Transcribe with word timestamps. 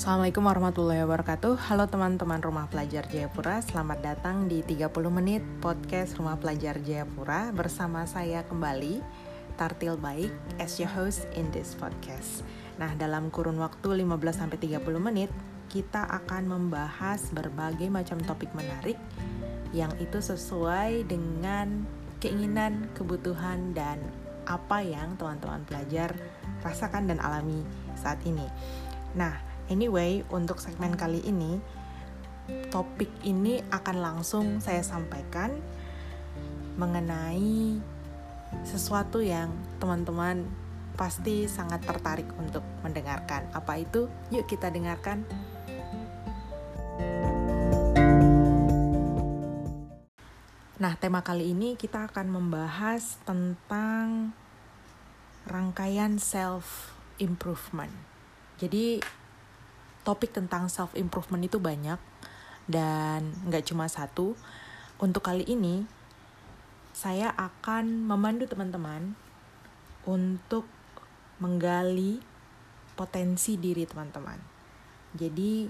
Assalamualaikum 0.00 0.48
warahmatullahi 0.48 1.04
wabarakatuh. 1.04 1.60
Halo 1.68 1.84
teman-teman 1.84 2.40
Rumah 2.40 2.72
Pelajar 2.72 3.04
Jayapura 3.04 3.60
Selamat 3.60 4.00
datang 4.00 4.48
di 4.48 4.64
30 4.64 4.88
menit 5.12 5.44
podcast 5.60 6.16
Rumah 6.16 6.40
Pelajar 6.40 6.80
Jayapura 6.80 7.52
Bersama 7.52 8.08
saya 8.08 8.40
kembali 8.48 9.04
Tartil 9.60 10.00
Baik 10.00 10.32
as 10.56 10.80
your 10.80 10.88
host 10.88 11.28
in 11.36 11.52
this 11.52 11.76
podcast. 11.76 12.48
Nah 12.80 12.96
dalam 12.96 13.28
kurun 13.28 13.60
waktu 13.60 14.00
15-30 14.00 14.80
menit 14.96 15.28
Kita 15.68 16.08
akan 16.08 16.48
membahas 16.48 17.20
berbagai 17.36 17.92
macam 17.92 18.24
topik 18.24 18.56
menarik 18.56 18.96
Yang 19.76 20.00
itu 20.00 20.18
sesuai 20.32 21.12
dengan 21.12 21.84
keinginan, 22.24 22.88
kebutuhan, 22.96 23.76
dan 23.76 24.00
apa 24.48 24.80
yang 24.80 25.20
teman-teman 25.20 25.60
pelajar 25.68 26.16
rasakan 26.64 27.04
dan 27.12 27.20
alami 27.20 27.60
saat 28.00 28.16
ini. 28.24 28.48
Nah, 29.12 29.49
Anyway, 29.70 30.26
untuk 30.34 30.58
segmen 30.58 30.98
kali 30.98 31.22
ini, 31.22 31.62
topik 32.74 33.06
ini 33.22 33.62
akan 33.70 33.96
langsung 34.02 34.58
saya 34.58 34.82
sampaikan 34.82 35.54
mengenai 36.74 37.78
sesuatu 38.66 39.22
yang 39.22 39.54
teman-teman 39.78 40.42
pasti 40.98 41.46
sangat 41.46 41.86
tertarik 41.86 42.26
untuk 42.34 42.66
mendengarkan. 42.82 43.46
Apa 43.54 43.78
itu? 43.78 44.10
Yuk 44.34 44.50
kita 44.50 44.74
dengarkan. 44.74 45.22
Nah, 50.82 50.98
tema 50.98 51.22
kali 51.22 51.54
ini 51.54 51.78
kita 51.78 52.10
akan 52.10 52.26
membahas 52.26 53.22
tentang 53.22 54.34
rangkaian 55.46 56.18
self 56.18 56.90
improvement. 57.22 57.94
Jadi 58.58 59.19
topik 60.02 60.32
tentang 60.32 60.66
self 60.72 60.96
improvement 60.96 61.44
itu 61.44 61.60
banyak 61.60 62.00
dan 62.70 63.34
nggak 63.48 63.66
cuma 63.68 63.86
satu. 63.90 64.38
Untuk 65.00 65.24
kali 65.24 65.44
ini 65.48 65.84
saya 66.92 67.32
akan 67.32 68.04
memandu 68.04 68.44
teman-teman 68.44 69.16
untuk 70.04 70.68
menggali 71.40 72.20
potensi 72.98 73.56
diri 73.56 73.88
teman-teman. 73.88 74.36
Jadi 75.16 75.66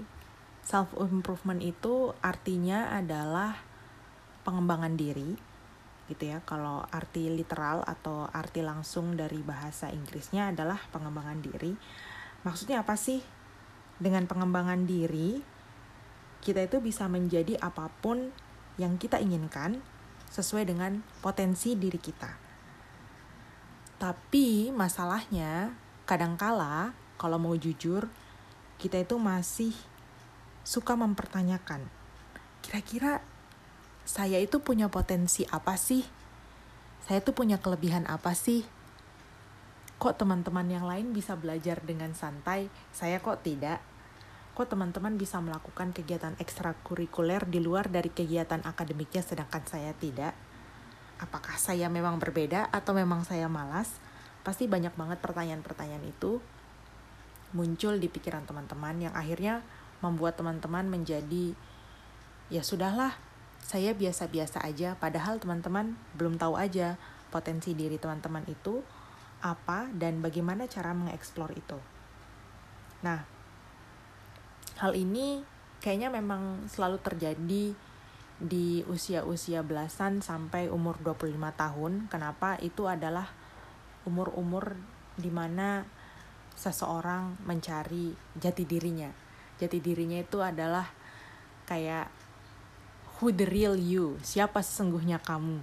self 0.61 0.93
improvement 0.99 1.63
itu 1.63 2.11
artinya 2.19 2.91
adalah 2.91 3.55
pengembangan 4.43 4.99
diri 4.99 5.33
gitu 6.11 6.23
ya. 6.27 6.43
Kalau 6.43 6.83
arti 6.91 7.31
literal 7.31 7.87
atau 7.87 8.27
arti 8.27 8.59
langsung 8.59 9.15
dari 9.15 9.39
bahasa 9.39 9.87
Inggrisnya 9.87 10.51
adalah 10.51 10.77
pengembangan 10.91 11.39
diri. 11.39 11.71
Maksudnya 12.43 12.83
apa 12.83 12.99
sih 12.99 13.23
dengan 14.01 14.25
pengembangan 14.25 14.89
diri, 14.89 15.45
kita 16.41 16.65
itu 16.65 16.81
bisa 16.81 17.05
menjadi 17.05 17.61
apa 17.61 17.93
pun 18.01 18.33
yang 18.81 18.97
kita 18.97 19.21
inginkan 19.21 19.77
sesuai 20.33 20.65
dengan 20.65 21.05
potensi 21.21 21.77
diri 21.77 22.01
kita. 22.01 22.33
Tapi 24.01 24.73
masalahnya, 24.73 25.77
kadangkala 26.09 26.97
kalau 27.21 27.37
mau 27.37 27.53
jujur, 27.53 28.09
kita 28.81 28.97
itu 29.05 29.21
masih 29.21 29.77
suka 30.65 30.97
mempertanyakan, 30.97 31.85
kira-kira 32.65 33.21
saya 34.01 34.41
itu 34.41 34.57
punya 34.65 34.89
potensi 34.89 35.45
apa 35.45 35.77
sih? 35.77 36.01
Saya 37.05 37.21
itu 37.21 37.37
punya 37.37 37.61
kelebihan 37.61 38.09
apa 38.09 38.33
sih? 38.33 38.65
Kok 40.01 40.17
teman-teman 40.17 40.65
yang 40.65 40.89
lain 40.89 41.13
bisa 41.13 41.37
belajar 41.37 41.77
dengan 41.85 42.17
santai, 42.17 42.73
saya 42.89 43.21
kok 43.21 43.45
tidak? 43.45 43.90
Kok 44.61 44.77
teman-teman 44.77 45.17
bisa 45.17 45.41
melakukan 45.41 45.89
kegiatan 45.89 46.37
ekstrakurikuler 46.37 47.49
di 47.49 47.57
luar 47.57 47.89
dari 47.89 48.13
kegiatan 48.13 48.61
akademiknya 48.61 49.25
sedangkan 49.25 49.65
saya 49.65 49.89
tidak? 49.97 50.37
Apakah 51.17 51.57
saya 51.57 51.89
memang 51.89 52.21
berbeda 52.21 52.69
atau 52.69 52.93
memang 52.93 53.25
saya 53.25 53.49
malas? 53.49 53.97
Pasti 54.45 54.69
banyak 54.69 54.93
banget 54.93 55.17
pertanyaan-pertanyaan 55.17 56.05
itu 56.05 56.37
muncul 57.57 57.97
di 57.97 58.05
pikiran 58.05 58.45
teman-teman 58.45 59.09
yang 59.09 59.13
akhirnya 59.17 59.65
membuat 60.05 60.37
teman-teman 60.37 60.85
menjadi 60.85 61.57
ya 62.53 62.61
sudahlah, 62.61 63.17
saya 63.65 63.97
biasa-biasa 63.97 64.61
aja 64.61 64.93
padahal 64.93 65.41
teman-teman 65.41 65.97
belum 66.13 66.37
tahu 66.37 66.53
aja 66.61 67.01
potensi 67.33 67.73
diri 67.73 67.97
teman-teman 67.97 68.45
itu 68.45 68.85
apa 69.41 69.89
dan 69.97 70.21
bagaimana 70.21 70.69
cara 70.69 70.93
mengeksplor 70.93 71.49
itu. 71.57 71.81
Nah, 73.01 73.40
hal 74.81 74.97
ini 74.97 75.45
kayaknya 75.77 76.09
memang 76.09 76.65
selalu 76.65 76.97
terjadi 77.05 77.77
di 78.41 78.81
usia-usia 78.89 79.61
belasan 79.61 80.25
sampai 80.25 80.65
umur 80.73 80.97
25 81.05 81.37
tahun. 81.53 82.09
Kenapa? 82.09 82.57
Itu 82.57 82.89
adalah 82.89 83.29
umur-umur 84.09 84.73
di 85.13 85.29
mana 85.29 85.85
seseorang 86.57 87.37
mencari 87.45 88.17
jati 88.33 88.65
dirinya. 88.65 89.13
Jati 89.61 89.77
dirinya 89.77 90.17
itu 90.17 90.41
adalah 90.41 90.89
kayak 91.69 92.09
who 93.21 93.29
the 93.29 93.45
real 93.45 93.77
you, 93.77 94.17
siapa 94.25 94.65
sesungguhnya 94.65 95.21
kamu, 95.21 95.61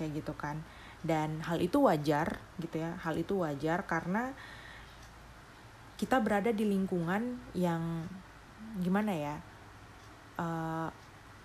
kayak 0.00 0.24
gitu 0.24 0.32
kan. 0.32 0.64
Dan 1.04 1.44
hal 1.44 1.60
itu 1.60 1.84
wajar 1.84 2.40
gitu 2.56 2.80
ya, 2.80 2.96
hal 3.04 3.20
itu 3.20 3.44
wajar 3.44 3.84
karena 3.84 4.32
kita 6.00 6.16
berada 6.24 6.48
di 6.48 6.64
lingkungan 6.64 7.36
yang 7.52 8.08
gimana 8.80 9.12
ya 9.14 9.36
uh, 10.38 10.88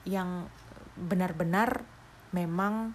yang 0.08 0.50
benar-benar 0.98 1.86
memang 2.34 2.94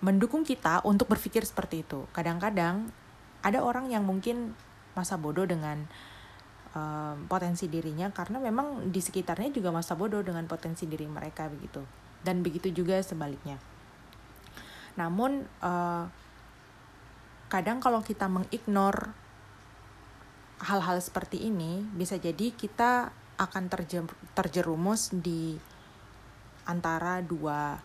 mendukung 0.00 0.42
kita 0.48 0.80
untuk 0.88 1.12
berpikir 1.12 1.44
seperti 1.44 1.84
itu. 1.84 2.08
Kadang-kadang 2.16 2.88
ada 3.44 3.60
orang 3.60 3.92
yang 3.92 4.04
mungkin 4.04 4.56
masa 4.96 5.20
bodoh 5.20 5.44
dengan 5.44 5.84
uh, 6.72 7.14
potensi 7.28 7.68
dirinya 7.68 8.08
karena 8.08 8.40
memang 8.40 8.88
di 8.88 9.00
sekitarnya 9.00 9.52
juga 9.52 9.70
masa 9.70 9.92
bodoh 9.94 10.24
dengan 10.24 10.48
potensi 10.48 10.88
diri 10.88 11.04
mereka 11.04 11.52
begitu. 11.52 11.84
Dan 12.24 12.40
begitu 12.40 12.72
juga 12.72 13.00
sebaliknya. 13.04 13.60
Namun 14.96 15.44
uh, 15.60 16.04
kadang 17.52 17.80
kalau 17.84 18.00
kita 18.00 18.28
mengignore 18.28 19.12
hal-hal 20.60 21.00
seperti 21.00 21.48
ini 21.48 21.80
bisa 21.96 22.20
jadi 22.20 22.52
kita 22.52 23.12
akan 23.40 23.72
terjerumus 24.36 25.08
di 25.16 25.56
antara 26.68 27.24
dua 27.24 27.80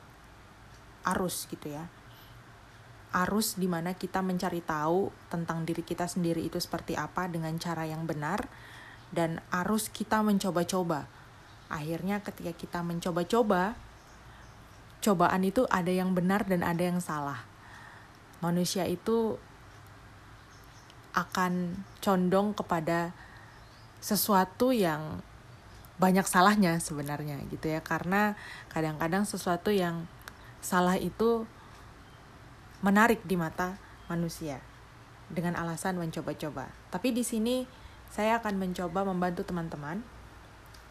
arus 1.07 1.47
gitu 1.47 1.71
ya. 1.71 1.87
Arus 3.15 3.55
di 3.55 3.71
mana 3.71 3.95
kita 3.95 4.19
mencari 4.19 4.59
tahu 4.59 5.07
tentang 5.31 5.63
diri 5.63 5.87
kita 5.87 6.03
sendiri 6.03 6.43
itu 6.43 6.59
seperti 6.59 6.99
apa 6.99 7.31
dengan 7.31 7.55
cara 7.55 7.87
yang 7.87 8.03
benar 8.03 8.51
dan 9.15 9.39
arus 9.63 9.87
kita 9.87 10.19
mencoba-coba. 10.19 11.07
Akhirnya 11.71 12.19
ketika 12.19 12.51
kita 12.51 12.83
mencoba-coba, 12.83 13.79
cobaan 14.99 15.47
itu 15.47 15.63
ada 15.71 15.95
yang 15.95 16.11
benar 16.11 16.43
dan 16.43 16.59
ada 16.59 16.83
yang 16.83 16.99
salah. 16.99 17.47
Manusia 18.43 18.83
itu 18.83 19.39
akan 21.15 21.79
condong 22.03 22.51
kepada 22.51 23.15
sesuatu 24.03 24.75
yang 24.75 25.23
banyak 25.95 26.27
salahnya 26.27 26.75
sebenarnya 26.83 27.39
gitu 27.47 27.71
ya 27.71 27.79
karena 27.79 28.35
kadang-kadang 28.67 29.23
sesuatu 29.23 29.71
yang 29.71 30.03
salah 30.59 30.99
itu 30.99 31.47
menarik 32.83 33.23
di 33.23 33.39
mata 33.39 33.79
manusia 34.11 34.59
dengan 35.31 35.57
alasan 35.57 35.97
mencoba-coba. 35.97 36.69
Tapi 36.91 37.15
di 37.15 37.23
sini 37.23 37.65
saya 38.11 38.37
akan 38.43 38.59
mencoba 38.61 39.07
membantu 39.07 39.47
teman-teman 39.47 40.03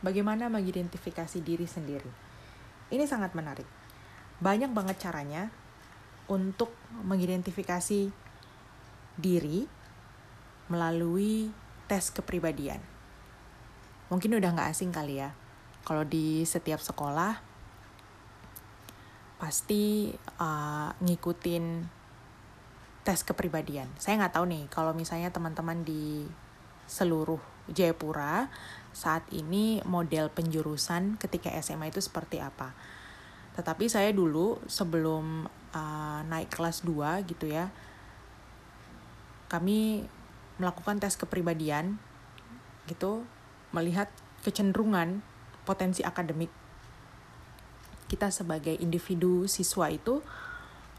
bagaimana 0.03 0.51
mengidentifikasi 0.51 1.39
diri 1.45 1.69
sendiri. 1.69 2.11
Ini 2.91 3.05
sangat 3.07 3.37
menarik. 3.37 3.69
Banyak 4.43 4.75
banget 4.75 4.99
caranya 4.99 5.53
untuk 6.27 6.73
mengidentifikasi 7.05 8.11
diri 9.15 9.84
melalui 10.69 11.53
tes 11.91 12.09
kepribadian. 12.09 12.81
Mungkin 14.09 14.37
udah 14.37 14.51
nggak 14.55 14.71
asing 14.73 14.93
kali 14.93 15.21
ya, 15.21 15.33
kalau 15.85 16.05
di 16.05 16.45
setiap 16.49 16.81
sekolah 16.81 17.41
pasti 19.37 20.15
uh, 20.41 20.91
ngikutin 21.05 21.65
tes 23.05 23.21
kepribadian. 23.21 23.93
Saya 24.01 24.17
nggak 24.25 24.41
tahu 24.41 24.47
nih 24.49 24.65
kalau 24.73 24.97
misalnya 24.97 25.29
teman-teman 25.29 25.85
di 25.85 26.25
seluruh 26.89 27.41
Jayapura 27.69 28.49
saat 28.93 29.25
ini 29.33 29.81
model 29.89 30.29
penjurusan 30.33 31.17
ketika 31.21 31.53
SMA 31.61 31.93
itu 31.93 32.01
seperti 32.01 32.41
apa. 32.41 32.73
Tetapi 33.57 33.89
saya 33.89 34.11
dulu 34.13 34.61
sebelum 34.69 35.49
uh, 35.73 36.21
naik 36.29 36.53
kelas 36.53 36.85
2 36.85 37.25
gitu 37.29 37.49
ya, 37.49 37.69
kami 39.49 40.09
melakukan 40.59 41.03
tes 41.03 41.19
kepribadian 41.19 41.99
gitu 42.87 43.25
melihat 43.75 44.13
kecenderungan 44.45 45.25
potensi 45.65 46.05
akademik 46.05 46.53
kita 48.07 48.29
sebagai 48.29 48.77
individu 48.79 49.49
siswa 49.49 49.89
itu 49.89 50.21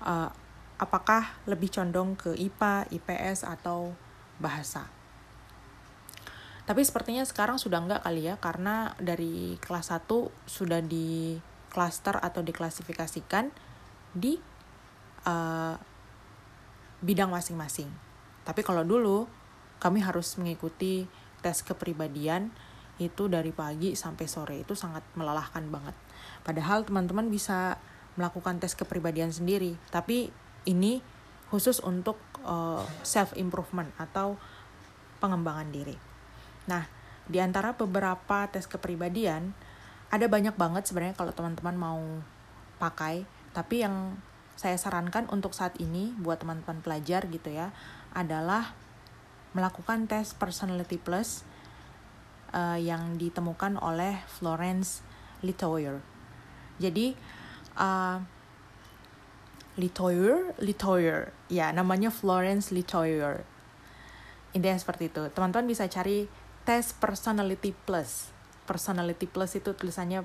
uh, 0.04 0.30
apakah 0.76 1.40
lebih 1.48 1.72
condong 1.72 2.20
ke 2.20 2.36
IPA, 2.36 2.92
IPS 2.92 3.48
atau 3.48 3.96
bahasa. 4.42 4.90
Tapi 6.66 6.82
sepertinya 6.82 7.22
sekarang 7.22 7.62
sudah 7.62 7.80
enggak 7.80 8.02
kali 8.02 8.26
ya 8.26 8.42
karena 8.42 8.98
dari 8.98 9.56
kelas 9.62 9.94
1 9.94 10.10
sudah 10.50 10.82
di 10.82 11.38
klaster 11.70 12.18
atau 12.18 12.42
diklasifikasikan 12.42 13.54
di 14.12 14.42
uh, 15.30 15.78
bidang 17.06 17.30
masing-masing. 17.30 17.88
Tapi 18.42 18.66
kalau 18.66 18.82
dulu 18.82 19.30
kami 19.80 20.02
harus 20.02 20.36
mengikuti 20.40 21.06
tes 21.44 21.62
kepribadian 21.62 22.50
itu 22.96 23.28
dari 23.28 23.52
pagi 23.52 23.94
sampai 23.94 24.26
sore 24.26 24.56
itu 24.64 24.74
sangat 24.74 25.04
melelahkan 25.20 25.68
banget. 25.68 25.96
Padahal 26.48 26.88
teman-teman 26.88 27.28
bisa 27.28 27.76
melakukan 28.16 28.64
tes 28.64 28.72
kepribadian 28.74 29.36
sendiri, 29.36 29.76
tapi 29.92 30.32
ini 30.64 31.04
khusus 31.52 31.84
untuk 31.84 32.16
uh, 32.48 32.82
eh, 32.82 32.84
self 33.04 33.36
improvement 33.36 33.92
atau 34.00 34.40
pengembangan 35.20 35.68
diri. 35.70 35.96
Nah, 36.72 36.88
di 37.28 37.44
antara 37.44 37.76
beberapa 37.76 38.48
tes 38.48 38.66
kepribadian 38.66 39.52
ada 40.10 40.26
banyak 40.32 40.56
banget 40.56 40.88
sebenarnya 40.88 41.18
kalau 41.18 41.36
teman-teman 41.36 41.76
mau 41.76 42.02
pakai, 42.80 43.28
tapi 43.52 43.84
yang 43.84 44.16
saya 44.56 44.80
sarankan 44.80 45.28
untuk 45.28 45.52
saat 45.52 45.76
ini 45.84 46.16
buat 46.16 46.40
teman-teman 46.40 46.80
pelajar 46.80 47.28
gitu 47.28 47.52
ya 47.52 47.76
adalah 48.16 48.72
melakukan 49.56 50.06
tes 50.12 50.36
personality 50.36 51.00
plus 51.00 51.48
uh, 52.52 52.76
yang 52.76 53.16
ditemukan 53.16 53.80
oleh 53.80 54.20
Florence 54.28 55.00
Litoyer. 55.42 56.04
Jadi 56.78 57.16
uh, 57.80 58.20
Litoyer, 59.80 60.56
Litoyer, 60.60 61.32
ya 61.48 61.72
namanya 61.72 62.12
Florence 62.12 62.76
Litoyer. 62.76 63.48
Intinya 64.56 64.80
seperti 64.80 65.12
itu. 65.12 65.24
Teman-teman 65.32 65.68
bisa 65.68 65.88
cari 65.88 66.28
tes 66.64 66.96
personality 66.96 67.72
plus. 67.72 68.32
Personality 68.68 69.28
plus 69.28 69.56
itu 69.56 69.72
tulisannya 69.76 70.24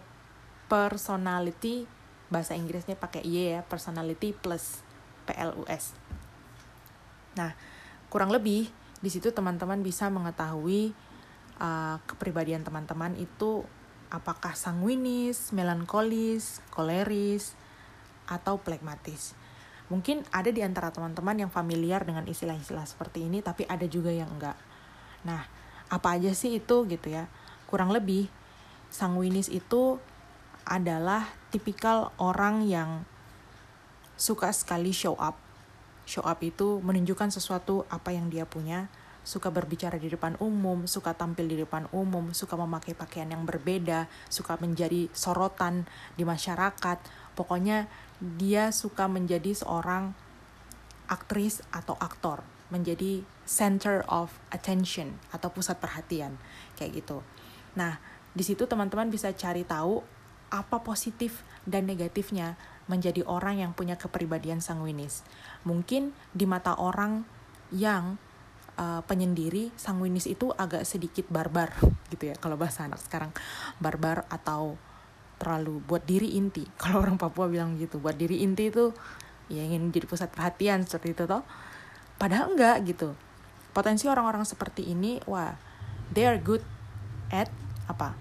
personality 0.71 1.87
bahasa 2.31 2.55
Inggrisnya 2.55 2.95
pakai 2.95 3.27
Y 3.27 3.59
ya, 3.59 3.67
personality 3.67 4.31
plus 4.31 4.87
PLUS. 5.27 5.99
Nah, 7.35 7.59
kurang 8.07 8.31
lebih 8.31 8.71
di 9.01 9.09
situ 9.09 9.33
teman-teman 9.33 9.81
bisa 9.81 10.13
mengetahui 10.13 10.93
uh, 11.57 11.97
kepribadian 12.05 12.65
teman-teman 12.65 13.17
itu 13.17 13.65
apakah 14.13 14.53
sanguinis, 14.53 15.55
melankolis, 15.57 16.61
koleris, 16.69 17.55
atau 18.29 18.61
plekmatis. 18.61 19.35
Mungkin 19.91 20.23
ada 20.31 20.55
di 20.55 20.63
antara 20.63 20.95
teman-teman 20.95 21.35
yang 21.35 21.51
familiar 21.51 22.07
dengan 22.07 22.23
istilah-istilah 22.27 22.87
seperti 22.87 23.27
ini, 23.27 23.43
tapi 23.43 23.67
ada 23.67 23.87
juga 23.91 24.15
yang 24.15 24.31
enggak. 24.31 24.55
Nah, 25.27 25.43
apa 25.91 26.15
aja 26.15 26.31
sih 26.31 26.63
itu 26.63 26.87
gitu 26.87 27.11
ya? 27.11 27.27
Kurang 27.67 27.91
lebih, 27.91 28.31
sanguinis 28.91 29.51
itu 29.51 29.99
adalah 30.63 31.27
tipikal 31.51 32.15
orang 32.23 32.63
yang 32.67 33.03
suka 34.15 34.55
sekali 34.55 34.95
show 34.95 35.19
up. 35.19 35.50
Show 36.11 36.27
up 36.27 36.43
itu 36.43 36.83
menunjukkan 36.83 37.31
sesuatu 37.31 37.87
apa 37.87 38.11
yang 38.11 38.27
dia 38.35 38.43
punya, 38.43 38.91
suka 39.23 39.47
berbicara 39.55 39.95
di 39.95 40.11
depan 40.11 40.35
umum, 40.43 40.91
suka 40.91 41.15
tampil 41.15 41.47
di 41.47 41.55
depan 41.55 41.87
umum, 41.95 42.35
suka 42.35 42.59
memakai 42.59 42.99
pakaian 42.99 43.31
yang 43.31 43.47
berbeda, 43.47 44.11
suka 44.27 44.59
menjadi 44.59 45.07
sorotan 45.15 45.87
di 46.19 46.27
masyarakat. 46.27 46.99
Pokoknya 47.39 47.87
dia 48.19 48.75
suka 48.75 49.07
menjadi 49.07 49.55
seorang 49.55 50.11
aktris 51.07 51.63
atau 51.71 51.95
aktor, 52.03 52.43
menjadi 52.75 53.23
center 53.47 54.03
of 54.11 54.35
attention 54.51 55.15
atau 55.31 55.47
pusat 55.55 55.79
perhatian 55.79 56.35
kayak 56.75 57.07
gitu. 57.07 57.23
Nah, 57.79 58.03
di 58.35 58.43
situ 58.43 58.67
teman-teman 58.67 59.15
bisa 59.15 59.31
cari 59.31 59.63
tahu 59.63 60.03
apa 60.51 60.83
positif 60.83 61.47
dan 61.63 61.87
negatifnya 61.87 62.59
menjadi 62.87 63.27
orang 63.27 63.61
yang 63.61 63.73
punya 63.77 63.99
kepribadian 63.99 64.63
sanguinis. 64.63 65.27
Mungkin 65.67 66.15
di 66.33 66.47
mata 66.49 66.75
orang 66.79 67.23
yang 67.71 68.19
uh, 68.81 69.03
penyendiri 69.07 69.71
sanguinis 69.77 70.27
itu 70.27 70.51
agak 70.57 70.83
sedikit 70.83 71.29
barbar 71.31 71.71
gitu 72.11 72.33
ya 72.33 72.35
kalau 72.39 72.57
bahasa 72.57 72.87
anak 72.87 72.99
sekarang. 73.03 73.31
Barbar 73.79 74.25
atau 74.33 74.81
terlalu 75.41 75.81
buat 75.85 76.05
diri 76.05 76.37
inti. 76.37 76.69
Kalau 76.81 77.01
orang 77.01 77.17
Papua 77.17 77.49
bilang 77.49 77.77
gitu 77.81 77.97
buat 77.97 78.17
diri 78.17 78.45
inti 78.45 78.69
itu 78.69 78.93
ya 79.51 79.67
ingin 79.67 79.91
jadi 79.91 80.07
pusat 80.07 80.31
perhatian 80.31 80.85
seperti 80.85 81.17
itu 81.17 81.25
toh. 81.25 81.43
Padahal 82.21 82.53
enggak 82.53 82.85
gitu. 82.85 83.17
Potensi 83.71 84.11
orang-orang 84.11 84.45
seperti 84.45 84.85
ini 84.85 85.23
wah 85.25 85.57
they 86.13 86.27
are 86.27 86.37
good 86.37 86.61
at 87.31 87.49
apa? 87.87 88.19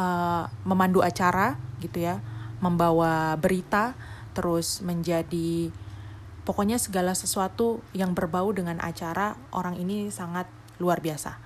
Uh, 0.00 0.48
memandu 0.64 1.04
acara 1.04 1.60
gitu 1.84 2.00
ya 2.00 2.24
membawa 2.60 3.34
berita 3.40 3.96
terus 4.36 4.84
menjadi 4.84 5.72
pokoknya 6.44 6.80
segala 6.80 7.12
sesuatu 7.16 7.84
yang 7.96 8.16
berbau 8.16 8.52
dengan 8.54 8.78
acara 8.80 9.36
orang 9.50 9.76
ini 9.76 10.08
sangat 10.12 10.46
luar 10.80 11.02
biasa 11.04 11.36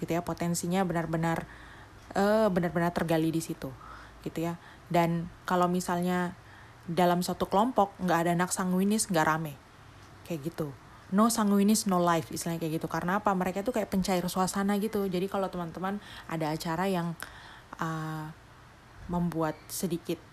gitu 0.00 0.12
ya. 0.12 0.20
Potensinya 0.24 0.82
benar-benar 0.82 1.46
uh, 2.16 2.48
benar-benar 2.52 2.92
tergali 2.92 3.30
di 3.30 3.40
situ 3.40 3.70
gitu 4.24 4.38
ya. 4.42 4.56
Dan 4.92 5.28
kalau 5.48 5.68
misalnya 5.68 6.36
dalam 6.84 7.22
suatu 7.22 7.46
kelompok 7.46 7.94
nggak 8.02 8.18
ada 8.26 8.30
anak 8.34 8.50
sanguinis 8.50 9.06
nggak 9.08 9.26
rame 9.26 9.54
kayak 10.26 10.52
gitu. 10.52 10.74
No 11.12 11.28
sanguinis 11.28 11.84
no 11.84 12.00
life 12.00 12.32
istilahnya 12.32 12.64
kayak 12.64 12.80
gitu. 12.80 12.88
Karena 12.88 13.20
apa? 13.20 13.30
Mereka 13.36 13.60
tuh 13.60 13.76
kayak 13.76 13.92
pencair 13.92 14.24
suasana 14.26 14.80
gitu. 14.80 15.04
Jadi 15.06 15.28
kalau 15.28 15.52
teman-teman 15.52 16.00
ada 16.24 16.48
acara 16.48 16.88
yang 16.88 17.12
uh, 17.76 18.32
membuat 19.12 19.58
sedikit 19.68 20.31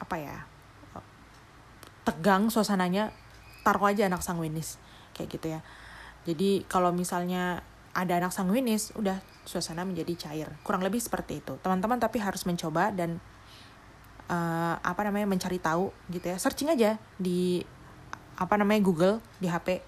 apa 0.00 0.16
ya 0.18 0.38
tegang 2.04 2.52
suasananya 2.52 3.10
taruh 3.64 3.88
aja 3.88 4.06
anak 4.06 4.20
sanguinis 4.20 4.76
kayak 5.16 5.28
gitu 5.32 5.46
ya. 5.56 5.60
Jadi 6.28 6.68
kalau 6.68 6.92
misalnya 6.92 7.64
ada 7.96 8.20
anak 8.20 8.32
sanguinis 8.32 8.92
udah 8.96 9.24
suasana 9.48 9.88
menjadi 9.88 10.28
cair. 10.28 10.48
Kurang 10.60 10.84
lebih 10.84 11.00
seperti 11.00 11.40
itu. 11.40 11.56
Teman-teman 11.64 11.96
tapi 11.96 12.20
harus 12.20 12.44
mencoba 12.44 12.92
dan 12.92 13.20
uh, 14.28 14.76
apa 14.84 15.00
namanya 15.08 15.24
mencari 15.24 15.56
tahu 15.56 15.92
gitu 16.12 16.28
ya. 16.28 16.36
Searching 16.36 16.68
aja 16.72 17.00
di 17.16 17.64
apa 18.36 18.54
namanya 18.60 18.84
Google 18.84 19.16
di 19.40 19.48
HP 19.48 19.80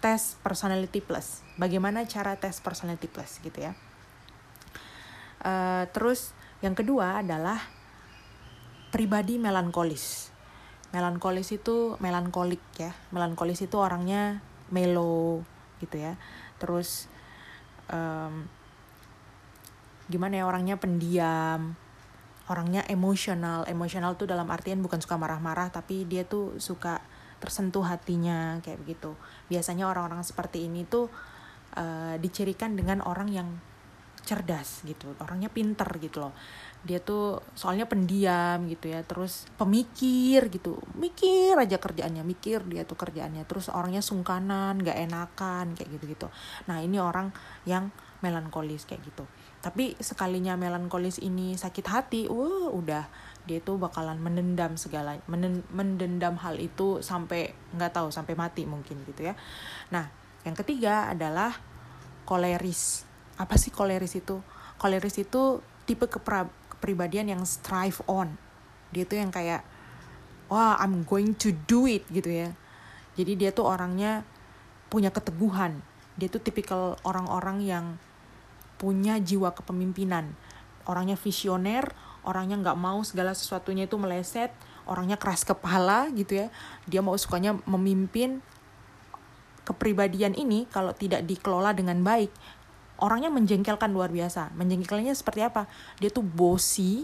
tes 0.00 0.40
personality 0.40 1.04
plus. 1.04 1.44
Bagaimana 1.60 2.08
cara 2.08 2.38
tes 2.40 2.62
personality 2.64 3.12
plus 3.12 3.42
gitu 3.44 3.58
ya. 3.60 3.76
Uh, 5.42 5.84
terus 5.90 6.32
yang 6.62 6.78
kedua 6.78 7.20
adalah 7.20 7.58
pribadi 8.92 9.40
melankolis. 9.40 10.28
Melankolis 10.92 11.48
itu 11.56 11.96
melankolik 11.98 12.60
ya. 12.76 12.92
Melankolis 13.10 13.64
itu 13.64 13.80
orangnya 13.80 14.44
melo 14.68 15.40
gitu 15.80 15.96
ya. 15.96 16.20
Terus 16.60 17.08
um, 17.88 18.44
gimana 20.12 20.38
ya 20.38 20.44
orangnya 20.44 20.76
pendiam 20.76 21.74
orangnya 22.52 22.84
emosional. 22.92 23.64
Emosional 23.64 24.20
tuh 24.20 24.28
dalam 24.28 24.46
artian 24.52 24.84
bukan 24.84 25.00
suka 25.00 25.16
marah-marah 25.16 25.72
tapi 25.72 26.04
dia 26.04 26.28
tuh 26.28 26.60
suka 26.60 27.00
tersentuh 27.40 27.82
hatinya 27.88 28.60
kayak 28.60 28.84
begitu. 28.84 29.16
Biasanya 29.48 29.88
orang-orang 29.88 30.20
seperti 30.20 30.68
ini 30.68 30.84
tuh 30.84 31.08
uh, 31.80 32.20
dicirikan 32.20 32.76
dengan 32.76 33.00
orang 33.00 33.32
yang 33.32 33.48
cerdas 34.22 34.86
gitu 34.86 35.18
orangnya 35.18 35.50
pinter 35.50 35.86
gitu 35.98 36.22
loh 36.22 36.32
dia 36.82 36.98
tuh 36.98 37.38
soalnya 37.54 37.86
pendiam 37.86 38.66
gitu 38.66 38.90
ya 38.90 39.06
terus 39.06 39.46
pemikir 39.54 40.50
gitu. 40.50 40.82
Mikir 40.98 41.54
aja 41.54 41.78
kerjaannya 41.78 42.26
mikir 42.26 42.66
dia 42.66 42.82
tuh 42.82 42.98
kerjaannya. 42.98 43.46
Terus 43.46 43.70
orangnya 43.70 44.02
sungkanan 44.02 44.82
gak 44.82 44.98
enakan 44.98 45.78
kayak 45.78 45.88
gitu 45.98 46.04
gitu 46.18 46.28
nah 46.66 46.78
ini 46.78 46.98
orang 46.98 47.32
yang 47.66 47.90
melankolis 48.22 48.86
kayak 48.86 49.02
gitu. 49.02 49.26
Tapi 49.62 49.98
sekalinya 49.98 50.54
melankolis 50.54 51.18
ini 51.18 51.58
sakit 51.58 51.86
hati 51.90 52.22
wah 52.30 52.70
udah. 52.70 53.06
Dia 53.42 53.58
tuh 53.58 53.78
bakalan 53.82 54.22
mendendam 54.22 54.78
segala 54.78 55.18
mendendam 55.70 56.38
hal 56.38 56.58
itu 56.62 57.02
sampai 57.02 57.50
nggak 57.74 57.92
tahu 57.98 58.14
sampai 58.14 58.38
mati 58.38 58.62
mungkin 58.62 59.02
gitu 59.06 59.26
ya. 59.26 59.34
Nah 59.90 60.06
yang 60.46 60.54
ketiga 60.54 61.10
adalah 61.10 61.58
koleris. 62.26 63.02
Apa 63.38 63.58
sih 63.58 63.74
koleris 63.74 64.14
itu? 64.14 64.38
Koleris 64.78 65.18
itu 65.18 65.58
tipe 65.82 66.06
kepra 66.06 66.46
kepribadian 66.82 67.30
yang 67.30 67.46
strive 67.46 68.02
on. 68.10 68.34
Dia 68.90 69.06
tuh 69.06 69.22
yang 69.22 69.30
kayak 69.30 69.62
wah 70.50 70.74
I'm 70.82 71.06
going 71.06 71.38
to 71.38 71.54
do 71.70 71.86
it 71.86 72.02
gitu 72.10 72.26
ya. 72.26 72.50
Jadi 73.14 73.38
dia 73.38 73.54
tuh 73.54 73.70
orangnya 73.70 74.26
punya 74.90 75.14
keteguhan. 75.14 75.78
Dia 76.18 76.26
tuh 76.26 76.42
tipikal 76.42 76.98
orang-orang 77.06 77.62
yang 77.62 77.84
punya 78.82 79.22
jiwa 79.22 79.54
kepemimpinan. 79.54 80.34
Orangnya 80.90 81.14
visioner 81.14 81.94
orangnya 82.26 82.58
nggak 82.58 82.78
mau 82.78 83.02
segala 83.02 83.34
sesuatunya 83.34 83.90
itu 83.90 83.98
meleset 83.98 84.54
orangnya 84.86 85.14
keras 85.14 85.46
kepala 85.46 86.10
gitu 86.10 86.42
ya. 86.42 86.46
Dia 86.90 86.98
mau 86.98 87.14
sukanya 87.14 87.54
memimpin 87.62 88.42
kepribadian 89.62 90.34
ini 90.34 90.66
kalau 90.66 90.90
tidak 90.90 91.22
dikelola 91.22 91.70
dengan 91.70 92.02
baik 92.02 92.34
orangnya 93.02 93.34
menjengkelkan 93.34 93.90
luar 93.90 94.14
biasa. 94.14 94.54
Menjengkelnya 94.54 95.10
seperti 95.18 95.42
apa? 95.42 95.66
Dia 95.98 96.14
tuh 96.14 96.22
bosi 96.22 97.02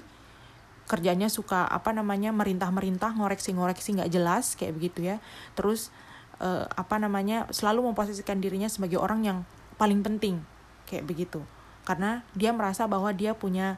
kerjanya 0.89 1.29
suka 1.29 1.69
apa 1.69 1.93
namanya 1.93 2.33
merintah-merintah 2.33 3.13
ngoreksi-ngoreksi 3.13 4.01
nggak 4.01 4.11
jelas 4.15 4.55
kayak 4.55 4.79
begitu 4.79 5.05
ya. 5.05 5.21
Terus 5.59 5.91
uh, 6.39 6.65
apa 6.73 6.97
namanya 7.03 7.51
selalu 7.51 7.93
memposisikan 7.93 8.39
dirinya 8.39 8.71
sebagai 8.71 8.97
orang 8.97 9.21
yang 9.27 9.39
paling 9.77 10.01
penting 10.01 10.41
kayak 10.87 11.05
begitu. 11.05 11.43
Karena 11.83 12.23
dia 12.33 12.55
merasa 12.55 12.87
bahwa 12.87 13.11
dia 13.13 13.35
punya 13.35 13.77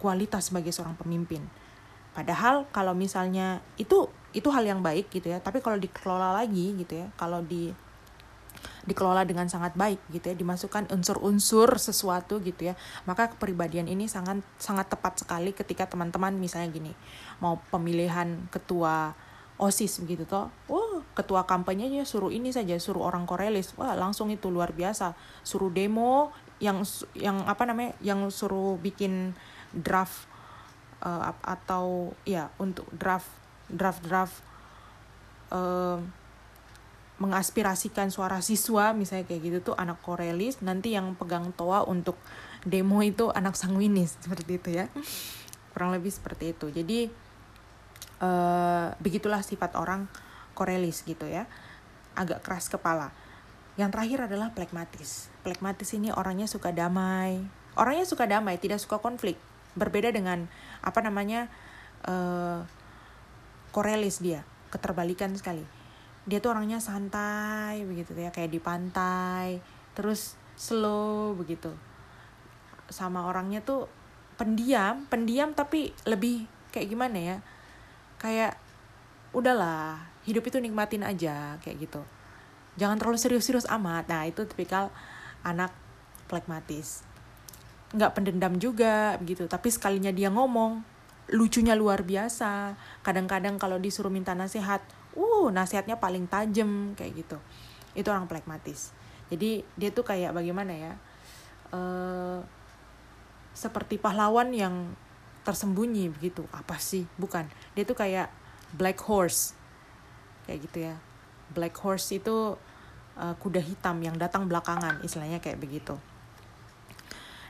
kualitas 0.00 0.50
sebagai 0.50 0.72
seorang 0.72 0.96
pemimpin. 0.96 1.44
Padahal 2.16 2.66
kalau 2.74 2.96
misalnya 2.96 3.62
itu 3.78 4.10
itu 4.34 4.48
hal 4.50 4.66
yang 4.66 4.80
baik 4.80 5.12
gitu 5.12 5.30
ya. 5.30 5.38
Tapi 5.38 5.60
kalau 5.62 5.78
dikelola 5.78 6.34
lagi 6.34 6.74
gitu 6.80 7.04
ya 7.04 7.06
kalau 7.14 7.44
di 7.44 7.70
dikelola 8.88 9.28
dengan 9.28 9.46
sangat 9.52 9.76
baik 9.76 10.00
gitu 10.08 10.32
ya 10.32 10.36
dimasukkan 10.36 10.88
unsur-unsur 10.88 11.76
sesuatu 11.76 12.40
gitu 12.40 12.72
ya. 12.72 12.74
Maka 13.04 13.36
kepribadian 13.36 13.86
ini 13.86 14.08
sangat 14.08 14.40
sangat 14.56 14.88
tepat 14.88 15.20
sekali 15.20 15.52
ketika 15.52 15.84
teman-teman 15.84 16.32
misalnya 16.40 16.72
gini 16.72 16.92
mau 17.44 17.60
pemilihan 17.68 18.48
ketua 18.48 19.12
osis 19.58 19.98
begitu 19.98 20.22
toh 20.22 20.54
oh 20.70 21.02
ketua 21.18 21.42
kampanyenya 21.42 22.06
suruh 22.06 22.30
ini 22.30 22.48
saja 22.48 22.80
suruh 22.80 23.04
orang 23.04 23.28
korelis. 23.28 23.76
Wah 23.76 23.92
langsung 23.92 24.32
itu 24.32 24.48
luar 24.48 24.72
biasa. 24.72 25.12
Suruh 25.44 25.68
demo 25.68 26.32
yang 26.58 26.82
yang 27.14 27.44
apa 27.44 27.68
namanya 27.68 27.94
yang 28.02 28.24
suruh 28.32 28.80
bikin 28.80 29.36
draft 29.70 30.26
uh, 31.04 31.34
atau 31.44 32.16
ya 32.26 32.50
untuk 32.58 32.88
draft 32.94 33.28
draft 33.68 34.00
draft 34.02 34.36
uh, 35.52 36.00
mengaspirasikan 37.18 38.14
suara 38.14 38.38
siswa 38.38 38.94
misalnya 38.94 39.26
kayak 39.26 39.42
gitu 39.42 39.58
tuh 39.72 39.74
anak 39.74 39.98
korelis 40.06 40.62
nanti 40.62 40.94
yang 40.94 41.18
pegang 41.18 41.50
toa 41.50 41.82
untuk 41.82 42.14
demo 42.62 43.02
itu 43.02 43.30
anak 43.34 43.58
sanguinis 43.58 44.18
seperti 44.22 44.52
itu 44.58 44.70
ya. 44.70 44.86
Kurang 45.74 45.94
lebih 45.94 46.14
seperti 46.14 46.54
itu. 46.54 46.70
Jadi 46.70 47.10
uh, 48.22 48.94
begitulah 49.02 49.42
sifat 49.42 49.74
orang 49.74 50.06
korelis 50.54 51.02
gitu 51.02 51.26
ya. 51.26 51.50
Agak 52.14 52.42
keras 52.46 52.70
kepala. 52.70 53.10
Yang 53.78 53.94
terakhir 53.94 54.18
adalah 54.30 54.48
plekmatis. 54.54 55.30
Plekmatis 55.46 55.90
ini 55.94 56.10
orangnya 56.10 56.50
suka 56.50 56.74
damai. 56.74 57.42
Orangnya 57.78 58.06
suka 58.06 58.26
damai 58.26 58.58
tidak 58.58 58.82
suka 58.82 58.98
konflik. 58.98 59.38
Berbeda 59.78 60.10
dengan 60.10 60.50
apa 60.82 60.98
namanya 61.02 61.46
uh, 62.06 62.62
korelis 63.70 64.18
dia. 64.18 64.42
Keterbalikan 64.70 65.34
sekali 65.38 65.77
dia 66.28 66.44
tuh 66.44 66.52
orangnya 66.52 66.76
santai 66.76 67.80
begitu 67.88 68.12
ya 68.12 68.28
kayak 68.28 68.52
di 68.52 68.60
pantai 68.60 69.64
terus 69.96 70.36
slow 70.60 71.32
begitu. 71.32 71.72
Sama 72.92 73.24
orangnya 73.24 73.64
tuh 73.64 73.88
pendiam 74.36 75.08
pendiam 75.08 75.56
tapi 75.56 75.90
lebih 76.04 76.44
kayak 76.70 76.86
gimana 76.92 77.16
ya 77.18 77.36
kayak 78.20 78.60
udahlah 79.32 79.98
hidup 80.28 80.44
itu 80.44 80.60
nikmatin 80.60 81.02
aja 81.02 81.56
kayak 81.64 81.88
gitu. 81.88 82.04
Jangan 82.76 83.00
terlalu 83.00 83.18
serius-serius 83.18 83.66
amat. 83.66 84.06
Nah 84.12 84.28
itu 84.28 84.44
tipikal 84.44 84.92
anak 85.42 85.72
plekmatis. 86.28 87.02
Nggak 87.96 88.12
pendendam 88.14 88.54
juga 88.60 89.16
begitu. 89.16 89.48
Tapi 89.48 89.72
sekalinya 89.72 90.12
dia 90.12 90.28
ngomong 90.28 90.84
lucunya 91.32 91.72
luar 91.72 92.04
biasa. 92.04 92.76
Kadang-kadang 93.00 93.56
kalau 93.56 93.80
disuruh 93.80 94.12
minta 94.12 94.36
nasihat 94.36 94.84
uh 95.16 95.48
nasihatnya 95.48 95.96
paling 95.96 96.28
tajam 96.28 96.92
kayak 96.98 97.24
gitu. 97.24 97.38
Itu 97.96 98.12
orang 98.12 98.28
pragmatis 98.28 98.98
jadi 99.28 99.60
dia 99.76 99.90
tuh 99.92 100.04
kayak 100.04 100.32
bagaimana 100.32 100.72
ya 100.72 100.92
uh, 101.72 102.40
seperti 103.52 104.00
pahlawan 104.00 104.52
yang 104.56 104.96
tersembunyi 105.44 106.12
begitu. 106.12 106.44
Apa 106.52 106.80
sih? 106.80 107.04
Bukan. 107.20 107.48
Dia 107.76 107.84
tuh 107.84 107.96
kayak 107.96 108.32
black 108.76 109.00
horse. 109.04 109.52
Kayak 110.48 110.58
gitu 110.68 110.78
ya. 110.92 110.96
Black 111.52 111.76
horse 111.80 112.08
itu 112.16 112.56
uh, 113.16 113.34
kuda 113.40 113.60
hitam 113.60 114.00
yang 114.00 114.16
datang 114.16 114.48
belakangan 114.48 115.04
istilahnya 115.04 115.40
kayak 115.44 115.60
begitu. 115.60 115.96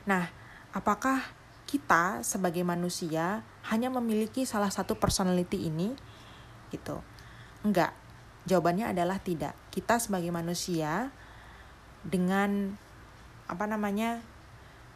Nah 0.03 0.27
apakah 0.75 1.23
kita 1.63 2.25
sebagai 2.25 2.65
manusia 2.65 3.45
hanya 3.71 3.87
memiliki 3.87 4.43
salah 4.43 4.71
satu 4.71 4.99
personality 4.99 5.71
ini? 5.71 5.95
Gitu 6.75 6.99
Enggak. 7.63 7.91
Jawabannya 8.47 8.89
adalah 8.91 9.19
tidak. 9.19 9.53
Kita 9.69 9.99
sebagai 9.99 10.31
manusia 10.31 11.11
dengan 12.01 12.79
apa 13.49 13.65
namanya 13.67 14.23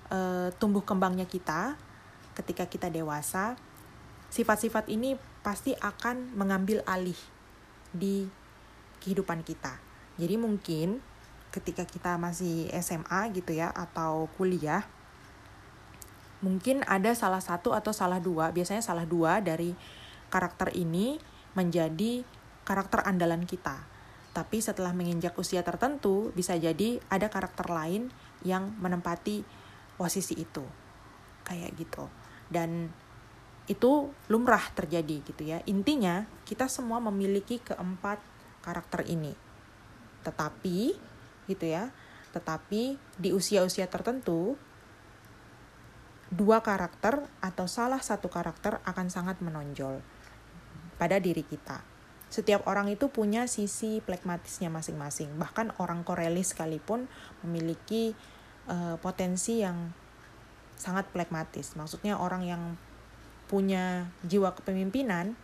e, 0.07 0.49
tumbuh 0.57 0.85
kembangnya 0.85 1.27
kita 1.27 1.75
ketika 2.33 2.65
kita 2.65 2.87
dewasa, 2.89 3.59
sifat-sifat 4.33 4.89
ini 4.89 5.19
pasti 5.45 5.77
akan 5.77 6.33
mengambil 6.33 6.81
alih 6.89 7.17
di 7.93 8.25
kehidupan 9.03 9.45
kita. 9.45 9.77
Jadi 10.17 10.35
mungkin 10.39 11.03
ketika 11.53 11.85
kita 11.85 12.17
masih 12.17 12.71
SMA 12.81 13.29
gitu 13.37 13.53
ya 13.53 13.69
atau 13.69 14.25
kuliah 14.33 14.81
mungkin 16.43 16.83
ada 16.89 17.15
salah 17.15 17.39
satu 17.39 17.71
atau 17.71 17.95
salah 17.95 18.19
dua, 18.19 18.51
biasanya 18.51 18.83
salah 18.83 19.07
dua 19.07 19.39
dari 19.39 19.71
karakter 20.27 20.75
ini 20.75 21.15
menjadi 21.55 22.25
karakter 22.63 23.03
andalan 23.03 23.43
kita. 23.43 23.83
Tapi 24.33 24.57
setelah 24.65 24.95
menginjak 24.97 25.37
usia 25.37 25.61
tertentu, 25.61 26.33
bisa 26.33 26.57
jadi 26.57 26.97
ada 27.11 27.29
karakter 27.29 27.69
lain 27.69 28.09
yang 28.41 28.73
menempati 28.81 29.45
posisi 29.93 30.33
itu. 30.41 30.65
Kayak 31.45 31.77
gitu. 31.77 32.09
Dan 32.49 32.89
itu 33.69 34.09
lumrah 34.27 34.73
terjadi 34.73 35.21
gitu 35.21 35.43
ya. 35.45 35.61
Intinya, 35.69 36.25
kita 36.49 36.65
semua 36.65 36.97
memiliki 36.97 37.61
keempat 37.61 38.17
karakter 38.65 39.05
ini. 39.05 39.37
Tetapi 40.25 40.97
gitu 41.45 41.65
ya, 41.67 41.93
tetapi 42.33 42.97
di 43.19 43.29
usia-usia 43.35 43.85
tertentu 43.85 44.57
dua 46.33 46.65
karakter 46.65 47.29
atau 47.45 47.69
salah 47.69 48.01
satu 48.01 48.25
karakter 48.25 48.81
akan 48.81 49.07
sangat 49.13 49.37
menonjol 49.45 50.01
pada 50.97 51.21
diri 51.21 51.45
kita 51.45 51.92
setiap 52.33 52.65
orang 52.65 52.89
itu 52.89 53.13
punya 53.13 53.45
sisi 53.45 54.01
plekmatisnya 54.01 54.73
masing-masing. 54.73 55.37
Bahkan 55.37 55.77
orang 55.77 56.01
Korelis 56.01 56.57
sekalipun 56.57 57.05
memiliki 57.45 58.17
uh, 58.65 58.97
potensi 58.97 59.61
yang 59.61 59.93
sangat 60.73 61.05
plekmatis. 61.13 61.77
Maksudnya 61.77 62.17
orang 62.17 62.41
yang 62.41 62.73
punya 63.45 64.09
jiwa 64.25 64.57
kepemimpinan 64.57 65.37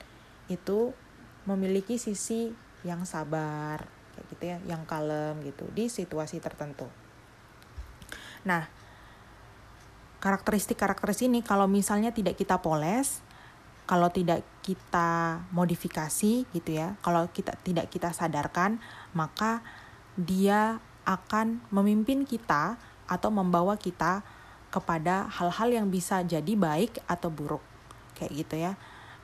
itu 0.50 0.98
memiliki 1.46 2.02
sisi 2.02 2.50
yang 2.82 3.06
sabar 3.06 3.86
kayak 4.18 4.26
gitu 4.34 4.44
ya, 4.50 4.58
yang 4.66 4.82
kalem 4.90 5.46
gitu 5.46 5.70
di 5.70 5.94
situasi 5.94 6.42
tertentu. 6.42 6.90
Nah, 8.50 8.66
karakteristik-karakteristik 10.26 11.30
ini 11.30 11.46
kalau 11.46 11.70
misalnya 11.70 12.10
tidak 12.10 12.34
kita 12.34 12.58
poles, 12.66 13.22
kalau 13.90 14.14
tidak 14.14 14.46
kita 14.62 15.42
modifikasi 15.50 16.46
gitu 16.46 16.70
ya 16.70 16.94
kalau 17.02 17.26
kita 17.34 17.58
tidak 17.66 17.90
kita 17.90 18.14
sadarkan 18.14 18.78
maka 19.18 19.66
dia 20.14 20.78
akan 21.10 21.66
memimpin 21.74 22.22
kita 22.22 22.78
atau 23.10 23.34
membawa 23.34 23.74
kita 23.82 24.22
kepada 24.70 25.26
hal-hal 25.34 25.74
yang 25.74 25.88
bisa 25.90 26.22
jadi 26.22 26.54
baik 26.54 27.02
atau 27.10 27.34
buruk. 27.34 27.66
Kayak 28.14 28.32
gitu 28.46 28.56
ya. 28.62 28.72